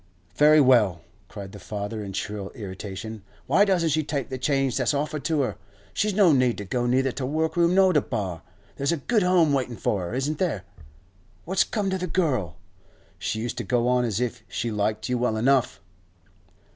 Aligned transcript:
'Very 0.33 0.59
well,' 0.59 1.03
cried 1.27 1.51
the 1.51 1.59
father 1.59 2.03
in 2.03 2.11
shrill 2.11 2.49
irritation, 2.55 3.21
'why 3.45 3.63
doesn't 3.63 3.89
she 3.91 4.03
take 4.03 4.29
the 4.29 4.37
change 4.39 4.75
that's 4.75 4.95
offered 4.95 5.23
to 5.23 5.41
her? 5.41 5.57
She's 5.93 6.15
no 6.15 6.31
need 6.31 6.57
to 6.57 6.65
go 6.65 6.87
neither 6.87 7.11
to 7.11 7.23
workroom 7.23 7.75
nor 7.75 7.93
to 7.93 8.01
bar. 8.01 8.41
There's 8.77 8.91
a 8.91 8.97
good 8.97 9.21
home 9.21 9.53
waiting 9.53 9.77
for 9.77 10.01
her, 10.01 10.15
isn't 10.15 10.39
there? 10.39 10.63
What's 11.45 11.63
come 11.63 11.91
to 11.91 11.99
the 11.99 12.07
girl? 12.07 12.57
She 13.19 13.41
used 13.41 13.59
to 13.59 13.63
go 13.63 13.87
on 13.87 14.03
as 14.03 14.19
if 14.19 14.41
she 14.47 14.71
liked 14.71 15.07
you 15.07 15.19
well 15.19 15.37
enough. 15.37 15.79